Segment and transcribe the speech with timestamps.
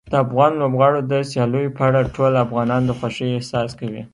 [0.11, 4.03] د افغان لوبغاړو د سیالیو په اړه ټول افغانان د خوښۍ احساس کوي.